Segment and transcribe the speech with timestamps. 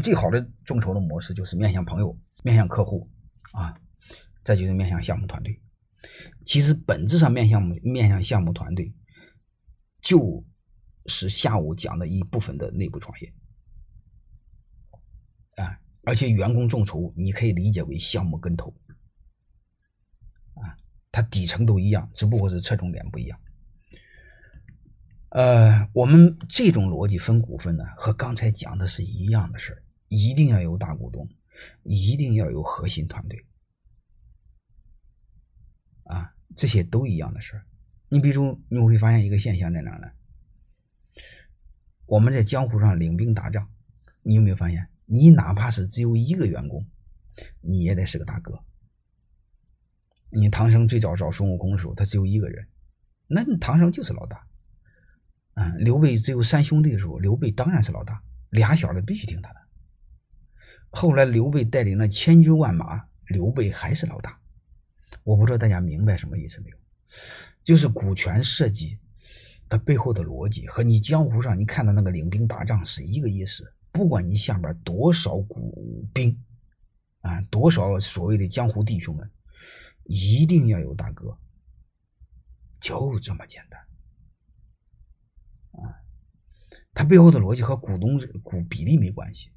[0.00, 3.10] 最好的众筹的模式就是面向朋友、面向客户
[3.52, 3.78] 啊，
[4.44, 5.60] 再就是面向项目团队。
[6.44, 8.94] 其实本质上面向面向项目团队，
[10.00, 10.44] 就
[11.06, 13.32] 是下午讲的一部分的内部创业
[15.56, 18.70] 啊，而且员工众筹你可以理解为项目跟投
[20.54, 20.76] 啊，
[21.10, 23.40] 它底层都一样，只不过是侧重点不一样。
[25.30, 31.28] 呃，我们这种逻辑分股份呢，和刚才讲的是一样的事儿，一定要有大股东，
[31.82, 33.44] 一定要有核心团队，
[36.04, 37.66] 啊，这些都一样的事儿。
[38.08, 40.08] 你比如，你会发现一个现象在哪呢？
[42.06, 43.68] 我们在江湖上领兵打仗，
[44.22, 46.86] 你有没有发现，你哪怕是只有一个员工，
[47.60, 48.62] 你也得是个大哥。
[50.30, 52.68] 你唐僧最早找孙悟空的时候，他只有一个人，
[53.26, 54.46] 那唐僧就是老大。
[55.54, 59.63] 嗯，刘备只有三兄弟的时候，刘备当然是老大，俩小的必须听他的。
[60.94, 64.40] 后来刘备带领了千军万马，刘备还是老大。
[65.24, 66.76] 我不知道大家明白什么意思没有？
[67.64, 68.98] 就是股权设计
[69.68, 73.74] 它背后的逻辑和你江湖上你看到那个领兵打仗是一个意思。
[73.90, 76.36] 不管你下边多少股兵
[77.20, 79.30] 啊，多少所谓的江湖弟兄们，
[80.04, 81.38] 一定要有大哥，
[82.80, 83.80] 就这么简单。
[85.82, 85.94] 啊，
[86.92, 89.50] 它背后的逻辑和股东股比例没关系，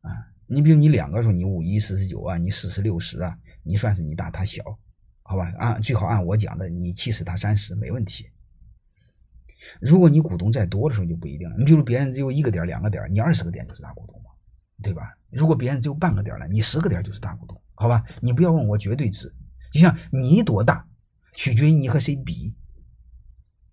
[0.00, 4.62] 啊，你比如你两个时候，你五一四十九啊，你四十六十啊，你算是你大他小，
[5.22, 5.50] 好吧？
[5.58, 8.26] 按最好按我讲的，你七十他三十没问题。
[9.80, 14.30] 如果你股东再多的时候就不一定了，你比如别人只有一个点两个点，你二十个点就是大股东嘛，
[14.82, 15.16] 对吧？
[15.30, 18.04] 如果别人只有半个点了，你十个点就是大股东，好吧？
[18.20, 19.32] 你不要问我绝对值，
[19.72, 20.86] 就像你多大，
[21.34, 22.54] 取决于你和谁比。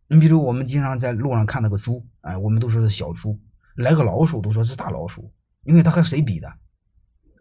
[0.07, 3.37] 你比如我们经常在路上看到个猪，哎，我们都说是小猪；
[3.75, 5.31] 来个老鼠都说是大老鼠，
[5.63, 6.51] 因为它和谁比的，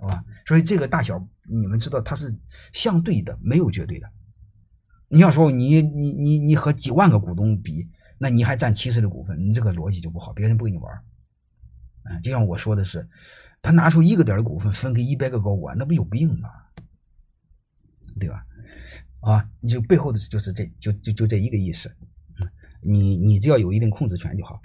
[0.06, 0.24] 吧？
[0.46, 2.32] 所以这个大小你们知道它是
[2.72, 4.08] 相对的，没有绝对的。
[5.08, 11.02] 你要说你你你你和几万个股东比，那你还占七十的股份，你这个逻辑就不好，别人不跟你玩儿。
[12.22, 13.08] 就像我说的是，
[13.60, 16.48] 他拿出一个点的股份分给一百个高管，那不有病吗？
[18.20, 18.44] 对吧？
[19.20, 21.90] 啊，你就背后的就是这就就就这一个意思。
[22.80, 24.60] 你你只要有一定控制权就好。